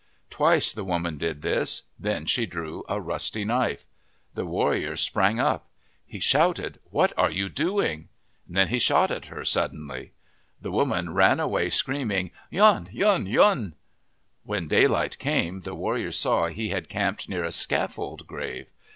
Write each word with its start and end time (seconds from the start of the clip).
Twice 0.31 0.73
the 0.73 0.83
woman 0.83 1.19
did 1.19 1.43
this. 1.43 1.83
Then 1.99 2.25
she 2.25 2.47
drew 2.47 2.83
a 2.89 2.99
rusty 2.99 3.45
knife. 3.45 3.85
The 4.33 4.47
warrior 4.47 4.95
sprang 4.97 5.39
up. 5.39 5.69
He 6.07 6.19
shouted," 6.19 6.79
What 6.89 7.13
are 7.19 7.29
you 7.29 7.49
doing?' 7.49 8.09
Then 8.49 8.69
he 8.69 8.79
shot 8.79 9.11
at 9.11 9.25
her 9.25 9.45
suddenly. 9.45 9.83
IOO 9.93 9.93
OF 9.93 9.93
THE 9.93 10.01
PACIFIC 10.01 10.13
NORTHWEST 10.23 10.63
The 10.63 10.71
woman 11.05 11.13
ran 11.13 11.39
away 11.39 11.69
screaming," 11.69 12.31
Yun! 12.49 12.89
yun! 12.91 13.27
yun!" 13.27 13.75
When 14.43 14.67
daylight 14.67 15.19
came, 15.19 15.61
the 15.61 15.75
warrior 15.75 16.11
saw 16.11 16.47
he 16.47 16.69
had 16.69 16.89
camped 16.89 17.29
near 17.29 17.43
a 17.43 17.51
scaffold 17.51 18.25
grave. 18.25 18.71